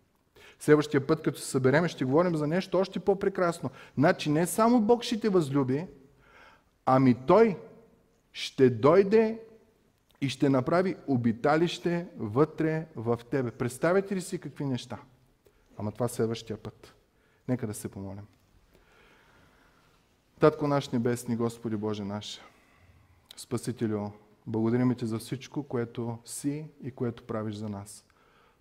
[0.60, 3.70] Следващия път, като се съберем, ще говорим за нещо още по-прекрасно.
[3.98, 5.88] Значи не само Бог ще те възлюби,
[6.86, 7.58] ами Той
[8.34, 9.45] ще дойде
[10.26, 13.52] и ще направи обиталище вътре в тебе.
[13.52, 15.00] Представете ли си какви неща?
[15.78, 16.96] Ама това следващия път.
[17.48, 18.26] Нека да се помолим.
[20.40, 22.42] Татко наш небесни, Господи Боже наш,
[23.38, 24.10] Спасителю,
[24.48, 28.06] благодарим Ти за всичко, което си и което правиш за нас.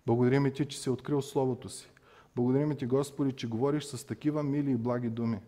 [0.05, 1.91] Благодарим Ти, че си открил Словото си.
[2.35, 5.39] Благодарим Ти, Господи, че говориш с такива мили и благи думи.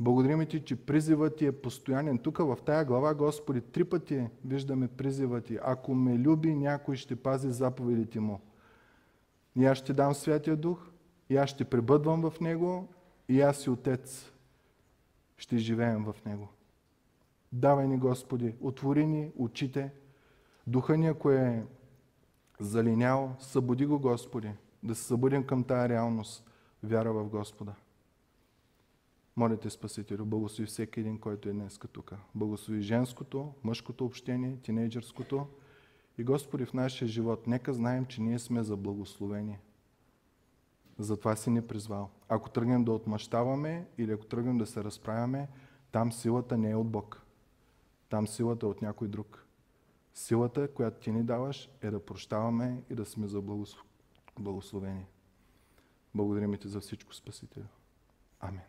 [0.00, 2.18] Благодарим Ти, че призивът Ти е постоянен.
[2.18, 5.58] Тук в тая глава, Господи, три пъти виждаме призива Ти.
[5.62, 8.40] Ако ме люби, някой ще пази заповедите Му.
[9.56, 10.90] И аз ще дам Святия Дух,
[11.30, 12.88] и аз ще пребъдвам в Него,
[13.28, 14.32] и аз и Отец
[15.36, 16.48] ще живеем в Него.
[17.52, 19.90] Давай ни, Господи, отвори ни очите.
[20.66, 21.66] Духа ни, ако е
[22.60, 24.50] залинял, събуди го, Господи,
[24.82, 26.50] да се събудим към тая реалност,
[26.82, 27.74] вяра в Господа.
[29.36, 32.12] Моля те, Спасителю, благослови всеки един, който е днес тук.
[32.34, 35.46] Благослови женското, мъжкото общение, тинейджърското.
[36.18, 39.60] И Господи, в нашия живот, нека знаем, че ние сме за благословение.
[40.98, 42.10] Затова си ни призвал.
[42.28, 45.48] Ако тръгнем да отмъщаваме или ако тръгнем да се разправяме,
[45.92, 47.22] там силата не е от Бог.
[48.08, 49.46] Там силата е от някой друг.
[50.14, 53.42] Силата, която ти ни даваш, е да прощаваме и да сме за
[54.38, 55.06] благословени.
[56.14, 57.64] Благодарим ти за всичко, Спасителю.
[58.40, 58.60] Амин.